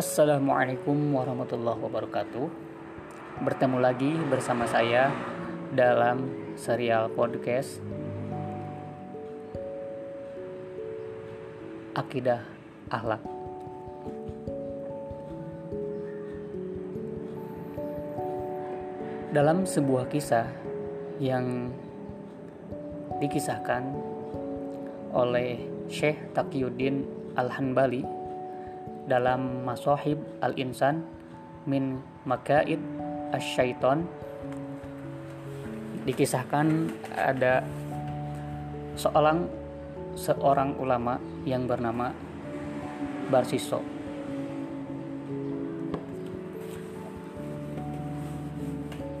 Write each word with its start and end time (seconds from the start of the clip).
Assalamualaikum 0.00 1.12
warahmatullahi 1.12 1.76
wabarakatuh. 1.76 2.48
Bertemu 3.44 3.84
lagi 3.84 4.16
bersama 4.32 4.64
saya 4.64 5.12
dalam 5.76 6.24
serial 6.56 7.12
podcast 7.12 7.84
Akidah 11.92 12.40
Akhlak. 12.88 13.20
Dalam 19.36 19.68
sebuah 19.68 20.08
kisah 20.08 20.48
yang 21.20 21.76
dikisahkan 23.20 23.84
oleh 25.12 25.60
Syekh 25.92 26.32
Taqiyuddin 26.32 27.04
Al-Hanbali 27.36 28.19
dalam 29.10 29.66
Masohib 29.66 30.22
Al-Insan 30.38 31.02
min 31.66 31.98
Makaid 32.22 32.78
Asyaiton 33.34 34.06
dikisahkan 36.06 36.94
ada 37.18 37.66
seorang 38.94 39.50
seorang 40.14 40.78
ulama 40.78 41.18
yang 41.42 41.66
bernama 41.66 42.14
Barsiso. 43.30 43.82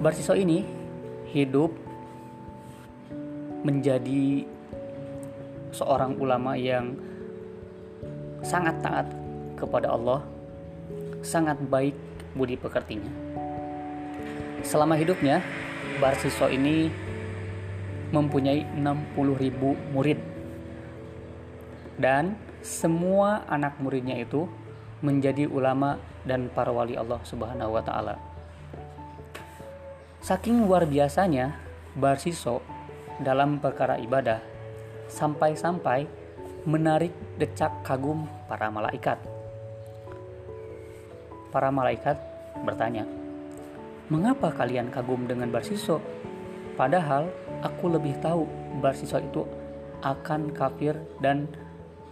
Barsiso 0.00 0.32
ini 0.38 0.64
hidup 1.34 1.70
menjadi 3.62 4.48
seorang 5.70 6.16
ulama 6.16 6.56
yang 6.56 6.96
sangat 8.40 8.80
taat 8.80 9.06
kepada 9.60 9.92
Allah 9.92 10.24
sangat 11.20 11.60
baik 11.60 11.92
budi 12.32 12.56
pekertinya. 12.56 13.12
Selama 14.64 14.96
hidupnya, 14.96 15.44
Barsiso 16.00 16.48
ini 16.48 16.88
mempunyai 18.10 18.64
60.000 18.76 19.92
murid. 19.92 20.18
Dan 22.00 22.36
semua 22.64 23.44
anak 23.48 23.76
muridnya 23.80 24.16
itu 24.16 24.48
menjadi 25.04 25.48
ulama 25.48 26.00
dan 26.24 26.52
para 26.52 26.72
wali 26.72 26.96
Allah 26.96 27.20
Subhanahu 27.24 27.76
wa 27.76 27.82
taala. 27.84 28.16
Saking 30.20 30.64
luar 30.68 30.84
biasanya 30.84 31.56
Barsiso 31.96 32.60
dalam 33.20 33.60
perkara 33.60 33.96
ibadah 34.00 34.40
sampai-sampai 35.08 36.08
menarik 36.68 37.12
decak 37.40 37.84
kagum 37.84 38.28
para 38.48 38.68
malaikat 38.68 39.16
para 41.50 41.70
malaikat 41.74 42.16
bertanya, 42.62 43.06
"Mengapa 44.10 44.54
kalian 44.54 44.90
kagum 44.90 45.26
dengan 45.26 45.50
Barsiso? 45.50 45.98
Padahal 46.78 47.28
aku 47.60 47.92
lebih 47.92 48.16
tahu 48.22 48.46
Barsiso 48.80 49.20
itu 49.20 49.44
akan 50.00 50.54
kafir 50.56 50.96
dan 51.20 51.50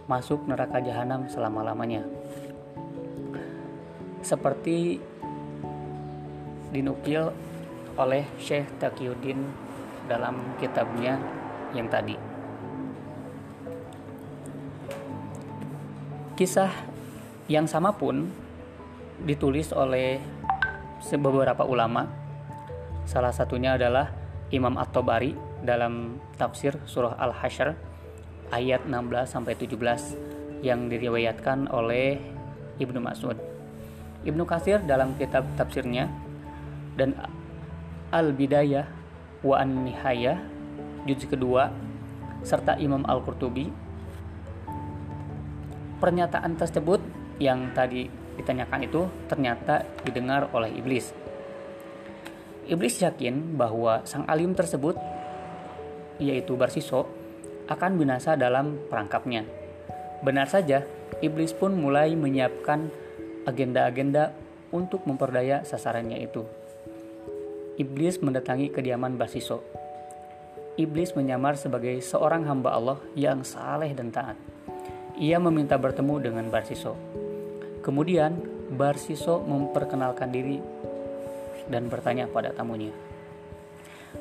masuk 0.05 0.45
neraka 0.45 0.83
jahanam 0.83 1.25
selama-lamanya." 1.31 2.03
Seperti 4.19 4.99
dinukil 6.69 7.33
oleh 7.97 8.23
Syekh 8.37 8.67
Taqiyuddin 8.77 9.41
dalam 10.07 10.35
kitabnya 10.59 11.19
yang 11.73 11.87
tadi. 11.89 12.15
Kisah 16.39 16.71
yang 17.51 17.67
sama 17.67 17.91
pun 17.91 18.31
ditulis 19.23 19.71
oleh 19.75 20.19
beberapa 21.19 21.63
ulama. 21.63 22.07
Salah 23.07 23.33
satunya 23.33 23.75
adalah 23.75 24.13
Imam 24.53 24.77
At-Tabari 24.77 25.33
dalam 25.63 26.21
tafsir 26.39 26.77
surah 26.85 27.17
Al-Hasyr 27.19 27.75
ayat 28.53 28.85
16 28.85 29.29
sampai 29.29 29.53
17 29.57 30.65
yang 30.65 30.91
diriwayatkan 30.91 31.71
oleh 31.71 32.19
Ibnu 32.79 32.99
Mas'ud. 32.99 33.37
Ibnu 34.27 34.43
Katsir 34.43 34.83
dalam 34.83 35.15
kitab 35.15 35.47
tafsirnya 35.55 36.11
dan 36.99 37.15
Al-Bidayah 38.11 38.87
wa 39.45 39.55
An-Nihayah 39.63 40.37
juz 41.07 41.23
kedua 41.23 41.71
serta 42.43 42.75
Imam 42.75 43.07
Al-Qurtubi 43.07 43.71
pernyataan 45.99 46.55
tersebut 46.59 46.99
yang 47.39 47.71
tadi 47.71 48.18
ditanyakan 48.39 48.87
itu 48.87 49.11
ternyata 49.27 49.83
didengar 50.07 50.47
oleh 50.55 50.71
iblis. 50.71 51.11
Iblis 52.71 53.03
yakin 53.03 53.59
bahwa 53.59 54.07
sang 54.07 54.23
alim 54.31 54.55
tersebut, 54.55 54.95
yaitu 56.23 56.55
Barsiso, 56.55 57.11
akan 57.67 57.99
binasa 57.99 58.39
dalam 58.39 58.79
perangkapnya. 58.87 59.43
Benar 60.23 60.47
saja, 60.47 60.87
iblis 61.19 61.51
pun 61.51 61.75
mulai 61.75 62.15
menyiapkan 62.15 62.87
agenda-agenda 63.43 64.31
untuk 64.71 65.03
memperdaya 65.03 65.67
sasarannya 65.67 66.23
itu. 66.23 66.45
Iblis 67.75 68.21
mendatangi 68.23 68.71
kediaman 68.71 69.19
Barsiso. 69.19 69.65
Iblis 70.79 71.11
menyamar 71.17 71.59
sebagai 71.59 71.99
seorang 71.99 72.47
hamba 72.47 72.71
Allah 72.71 72.99
yang 73.17 73.43
saleh 73.43 73.91
dan 73.91 74.13
taat. 74.15 74.37
Ia 75.19 75.35
meminta 75.41 75.75
bertemu 75.75 76.15
dengan 76.23 76.45
Barsiso 76.47 76.95
Kemudian 77.79 78.43
Barsiso 78.69 79.41
memperkenalkan 79.47 80.29
diri 80.29 80.59
dan 81.71 81.87
bertanya 81.87 82.27
pada 82.27 82.51
tamunya, 82.51 82.91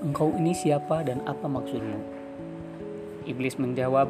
"Engkau 0.01 0.33
ini 0.39 0.55
siapa 0.55 1.03
dan 1.03 1.21
apa 1.27 1.45
maksudmu?" 1.51 2.01
Iblis 3.29 3.61
menjawab, 3.61 4.09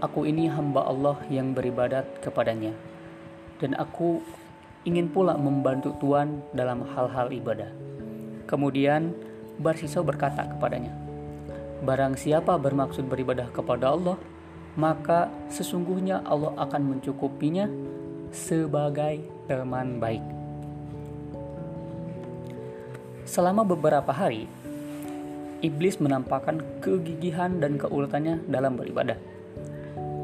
"Aku 0.00 0.24
ini 0.24 0.48
hamba 0.48 0.86
Allah 0.86 1.18
yang 1.28 1.52
beribadat 1.52 2.24
kepadanya, 2.24 2.72
dan 3.60 3.76
aku 3.76 4.24
ingin 4.88 5.12
pula 5.12 5.36
membantu 5.36 5.92
Tuhan 6.00 6.40
dalam 6.56 6.86
hal-hal 6.94 7.34
ibadah." 7.34 7.68
Kemudian 8.48 9.12
Barsiso 9.60 10.00
berkata 10.00 10.46
kepadanya, 10.56 10.94
"Barang 11.84 12.16
siapa 12.16 12.56
bermaksud 12.56 13.04
beribadah 13.12 13.52
kepada 13.52 13.92
Allah, 13.92 14.16
maka 14.78 15.28
sesungguhnya 15.52 16.22
Allah 16.24 16.54
akan 16.56 16.96
mencukupinya 16.96 17.68
sebagai 18.30 19.26
teman 19.50 19.98
baik. 19.98 20.22
Selama 23.26 23.62
beberapa 23.62 24.10
hari, 24.10 24.46
iblis 25.62 25.98
menampakkan 25.98 26.62
kegigihan 26.82 27.58
dan 27.62 27.78
keuletannya 27.78 28.42
dalam 28.50 28.74
beribadah. 28.74 29.18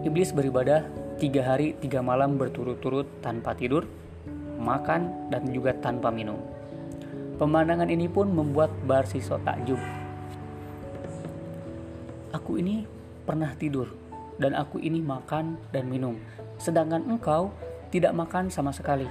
Iblis 0.06 0.30
beribadah 0.30 0.86
tiga 1.18 1.42
hari 1.42 1.74
tiga 1.82 2.02
malam 2.02 2.38
berturut-turut 2.38 3.06
tanpa 3.22 3.54
tidur, 3.58 3.86
makan, 4.58 5.30
dan 5.30 5.50
juga 5.50 5.74
tanpa 5.78 6.10
minum. 6.10 6.38
Pemandangan 7.36 7.90
ini 7.90 8.06
pun 8.06 8.30
membuat 8.30 8.70
Barsiso 8.86 9.36
takjub. 9.42 9.78
Aku 12.34 12.58
ini 12.58 12.86
pernah 13.26 13.50
tidur, 13.58 13.90
dan 14.38 14.54
aku 14.54 14.78
ini 14.78 15.02
makan 15.02 15.58
dan 15.74 15.90
minum, 15.90 16.16
sedangkan 16.58 17.02
engkau 17.06 17.50
tidak 17.90 18.12
makan 18.12 18.50
sama 18.50 18.74
sekali. 18.74 19.06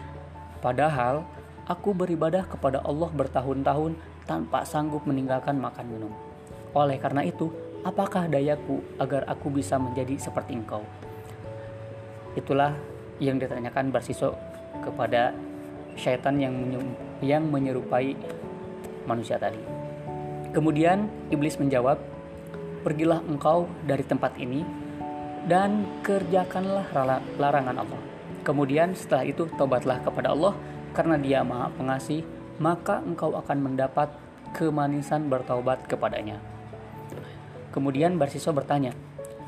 Padahal 0.60 1.24
aku 1.66 1.94
beribadah 1.94 2.46
kepada 2.46 2.82
Allah 2.86 3.10
bertahun-tahun 3.14 3.98
tanpa 4.26 4.66
sanggup 4.66 5.06
meninggalkan 5.06 5.58
makan 5.58 5.86
minum. 5.90 6.14
Oleh 6.76 7.00
karena 7.00 7.24
itu, 7.24 7.54
apakah 7.86 8.28
dayaku 8.28 8.82
agar 9.00 9.24
aku 9.30 9.54
bisa 9.54 9.78
menjadi 9.78 10.18
seperti 10.20 10.58
engkau? 10.58 10.84
Itulah 12.36 12.76
yang 13.22 13.40
ditanyakan 13.40 13.96
Barsiso 13.96 14.36
kepada 14.84 15.32
syaitan 15.96 16.36
yang 16.36 16.54
yang 17.24 17.48
menyerupai 17.48 18.12
manusia 19.08 19.40
tadi. 19.40 19.62
Kemudian 20.52 21.08
iblis 21.32 21.56
menjawab, 21.56 21.96
"Pergilah 22.84 23.24
engkau 23.24 23.72
dari 23.88 24.04
tempat 24.04 24.36
ini 24.36 24.68
dan 25.48 25.88
kerjakanlah 26.04 26.92
larangan 27.40 27.80
Allah." 27.80 28.15
Kemudian 28.46 28.94
setelah 28.94 29.26
itu 29.26 29.50
tobatlah 29.58 29.98
kepada 30.06 30.38
Allah 30.38 30.54
karena 30.94 31.18
dia 31.18 31.42
maha 31.42 31.74
pengasih, 31.74 32.22
maka 32.62 33.02
engkau 33.02 33.34
akan 33.34 33.58
mendapat 33.58 34.14
kemanisan 34.54 35.28
bertaubat 35.28 35.90
kepadanya. 35.90 36.38
Kemudian 37.74 38.22
Barsiso 38.22 38.54
bertanya, 38.54 38.94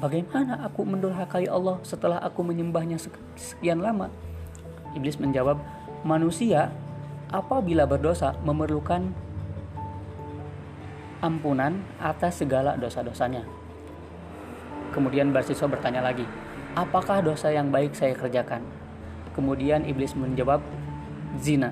bagaimana 0.01 0.65
aku 0.65 0.83
mendurhakai 0.83 1.45
Allah 1.45 1.77
setelah 1.85 2.19
aku 2.19 2.41
menyembahnya 2.41 2.97
sekian 3.37 3.85
lama? 3.85 4.09
Iblis 4.97 5.21
menjawab, 5.21 5.61
manusia 6.01 6.73
apabila 7.29 7.85
berdosa 7.85 8.33
memerlukan 8.41 9.13
ampunan 11.21 11.85
atas 12.01 12.41
segala 12.41 12.73
dosa-dosanya. 12.81 13.45
Kemudian 14.89 15.29
Barsiso 15.29 15.69
bertanya 15.69 16.01
lagi, 16.01 16.25
apakah 16.73 17.21
dosa 17.21 17.53
yang 17.53 17.69
baik 17.69 17.93
saya 17.93 18.17
kerjakan? 18.17 18.86
Kemudian 19.37 19.85
iblis 19.85 20.17
menjawab, 20.17 20.65
"Zina." 21.37 21.69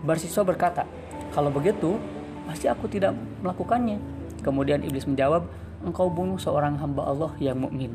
Barsiswa 0.00 0.40
berkata, 0.40 0.88
"Kalau 1.36 1.52
begitu, 1.52 2.00
pasti 2.48 2.64
aku 2.64 2.88
tidak 2.88 3.12
melakukannya." 3.44 4.00
Kemudian 4.40 4.80
iblis 4.80 5.04
menjawab, 5.04 5.44
"Engkau 5.84 6.08
bunuh 6.08 6.40
seorang 6.40 6.80
hamba 6.80 7.04
Allah 7.04 7.36
yang 7.36 7.60
mukmin." 7.60 7.92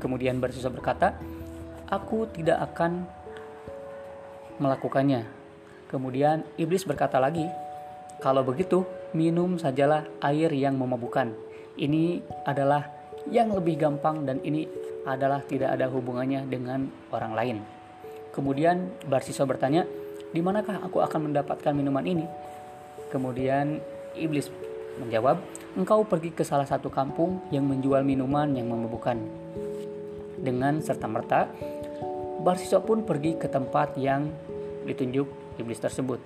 Kemudian 0.00 0.40
Barsiswa 0.40 0.72
berkata, 0.72 1.20
"Aku 1.92 2.24
tidak 2.32 2.64
akan 2.72 3.04
melakukannya." 4.56 5.28
Kemudian 5.92 6.48
iblis 6.56 6.88
berkata 6.88 7.20
lagi, 7.20 7.44
"Kalau 8.24 8.40
begitu, 8.40 8.88
minum 9.12 9.60
sajalah 9.60 10.08
air 10.24 10.48
yang 10.56 10.80
memabukkan." 10.80 11.30
Ini 11.76 12.24
adalah 12.48 12.88
yang 13.28 13.52
lebih 13.52 13.76
gampang 13.76 14.24
dan 14.24 14.40
ini 14.42 14.64
adalah 15.06 15.40
tidak 15.46 15.78
ada 15.78 15.86
hubungannya 15.86 16.44
dengan 16.50 16.90
orang 17.14 17.32
lain. 17.32 17.56
Kemudian 18.34 18.92
Barsiso 19.06 19.46
bertanya, 19.46 19.86
"Di 20.34 20.42
manakah 20.42 20.82
aku 20.82 21.00
akan 21.00 21.30
mendapatkan 21.30 21.72
minuman 21.72 22.04
ini?" 22.04 22.26
Kemudian 23.08 23.80
iblis 24.18 24.50
menjawab, 25.00 25.40
"Engkau 25.78 26.04
pergi 26.04 26.34
ke 26.34 26.42
salah 26.42 26.66
satu 26.66 26.90
kampung 26.90 27.40
yang 27.54 27.64
menjual 27.64 28.02
minuman 28.02 28.52
yang 28.52 28.68
memabukkan." 28.68 29.16
Dengan 30.36 30.82
serta-merta, 30.84 31.48
Barsiso 32.44 32.84
pun 32.84 33.06
pergi 33.06 33.40
ke 33.40 33.48
tempat 33.48 33.96
yang 33.96 34.28
ditunjuk 34.84 35.56
iblis 35.56 35.80
tersebut. 35.80 36.20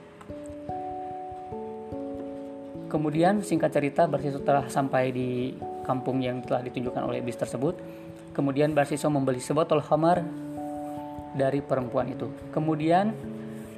Kemudian 2.91 3.47
singkat 3.47 3.71
cerita 3.71 4.11
Barsiso 4.11 4.43
telah 4.43 4.67
sampai 4.67 5.15
di 5.15 5.55
kampung 5.87 6.19
yang 6.19 6.43
telah 6.43 6.59
ditunjukkan 6.67 7.07
oleh 7.07 7.23
iblis 7.23 7.39
tersebut. 7.39 7.79
Kemudian 8.31 8.73
Barsiso 8.73 9.11
membeli 9.11 9.43
sebotol 9.43 9.83
khamar 9.83 10.23
dari 11.35 11.63
perempuan 11.63 12.11
itu. 12.11 12.31
Kemudian 12.55 13.11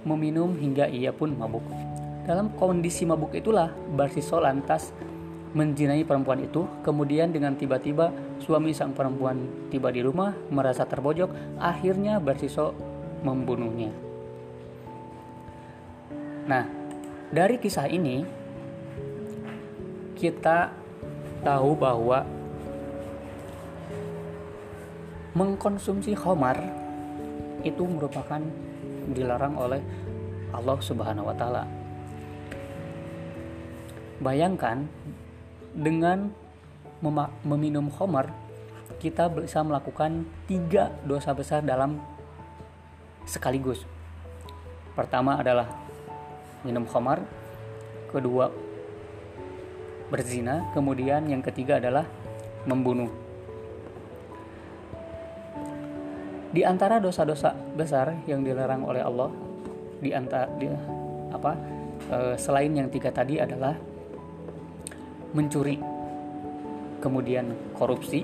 meminum 0.05 0.57
hingga 0.59 0.89
ia 0.89 1.13
pun 1.13 1.33
mabuk. 1.37 1.65
Dalam 2.23 2.55
kondisi 2.55 3.03
mabuk 3.09 3.35
itulah 3.35 3.73
Barsiso 3.97 4.39
lantas 4.39 4.93
menjinai 5.53 6.05
perempuan 6.05 6.45
itu. 6.45 6.69
Kemudian 6.85 7.33
dengan 7.33 7.57
tiba-tiba 7.57 8.13
suami 8.41 8.73
sang 8.73 8.93
perempuan 8.97 9.69
tiba 9.69 9.89
di 9.93 10.05
rumah 10.05 10.37
merasa 10.53 10.85
terbojok. 10.85 11.61
Akhirnya 11.61 12.21
Barsiso 12.21 12.77
membunuhnya. 13.23 13.93
Nah, 16.43 16.67
dari 17.31 17.57
kisah 17.57 17.87
ini 17.87 18.27
kita 20.19 20.75
tahu 21.43 21.75
bahwa 21.75 22.23
mengkonsumsi 25.33 26.13
khamar 26.13 26.61
itu 27.65 27.85
merupakan 27.89 28.43
dilarang 29.13 29.57
oleh 29.57 29.81
Allah 30.53 30.79
Subhanahu 30.79 31.33
wa 31.33 31.37
taala. 31.37 31.65
Bayangkan 34.23 34.87
dengan 35.73 36.31
meminum 37.43 37.89
khamar 37.91 38.31
kita 39.03 39.27
bisa 39.33 39.65
melakukan 39.67 40.23
tiga 40.47 40.95
dosa 41.03 41.35
besar 41.35 41.65
dalam 41.65 41.99
sekaligus. 43.27 43.83
Pertama 44.95 45.41
adalah 45.41 45.67
minum 46.63 46.87
khamar, 46.87 47.25
kedua 48.15 48.53
berzina, 50.13 50.69
kemudian 50.77 51.27
yang 51.27 51.41
ketiga 51.41 51.81
adalah 51.81 52.05
membunuh. 52.69 53.22
Di 56.53 56.61
antara 56.69 57.01
dosa-dosa 57.01 57.57
besar 57.73 58.13
yang 58.29 58.45
dilarang 58.45 58.85
oleh 58.85 59.01
Allah, 59.01 59.33
di 60.05 60.13
antara 60.13 60.53
di, 60.61 60.69
apa 61.33 61.53
e, 62.13 62.19
selain 62.37 62.69
yang 62.77 62.93
tiga 62.93 63.09
tadi 63.09 63.41
adalah 63.41 63.73
mencuri, 65.33 65.81
kemudian 67.01 67.57
korupsi, 67.73 68.21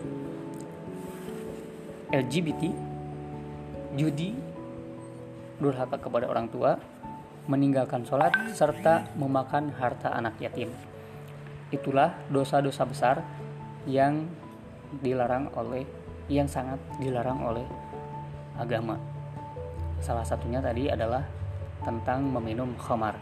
LGBT, 2.12 2.62
judi, 3.96 4.36
durhaka 5.56 5.96
kepada 5.96 6.28
orang 6.28 6.52
tua, 6.52 6.76
meninggalkan 7.48 8.04
sholat, 8.04 8.36
serta 8.52 9.08
memakan 9.16 9.72
harta 9.72 10.12
anak 10.12 10.36
yatim. 10.36 10.69
Itulah 11.72 12.12
dosa-dosa 12.28 12.84
besar 12.84 13.24
yang 13.88 14.28
dilarang 15.00 15.48
oleh 15.56 15.88
yang 16.28 16.44
sangat 16.44 16.76
dilarang 17.00 17.40
oleh 17.40 17.64
agama. 18.58 18.99
Salah 20.02 20.26
satunya 20.26 20.58
tadi 20.58 20.90
adalah 20.90 21.22
tentang 21.87 22.26
meminum 22.26 22.75
khamar. 22.75 23.14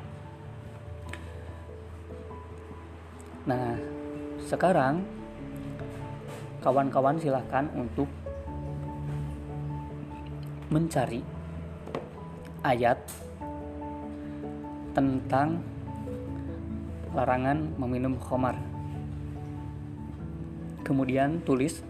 Nah, 3.46 3.78
sekarang 4.42 5.06
kawan-kawan 6.64 7.20
silahkan 7.20 7.70
untuk 7.78 8.10
mencari 10.66 11.22
ayat 12.66 12.98
tentang 14.96 15.62
larangan 17.14 17.70
meminum 17.78 18.18
khamar. 18.18 18.58
Kemudian 20.82 21.38
tulis 21.46 21.86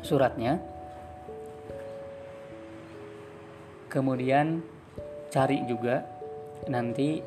suratnya. 0.00 0.73
Kemudian 3.94 4.58
cari 5.30 5.62
juga 5.70 6.02
nanti 6.66 7.22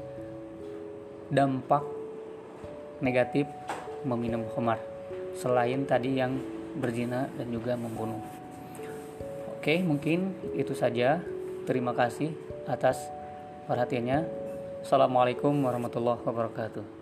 dampak 1.31 1.84
negatif 3.00 3.48
meminum 4.04 4.44
khamar 4.52 4.75
selain 5.40 5.88
tadi 5.88 6.19
yang 6.19 6.36
berzina 6.75 7.31
dan 7.40 7.48
juga 7.56 7.80
membunuh. 7.80 8.19
Oke, 9.56 9.80
mungkin 9.80 10.36
itu 10.60 10.75
saja. 10.75 11.24
Terima 11.64 11.96
kasih 11.96 12.36
atas 12.68 13.00
perhatiannya. 13.68 14.28
Assalamualaikum 14.84 15.52
warahmatullahi 15.63 16.20
wabarakatuh. 16.24 16.97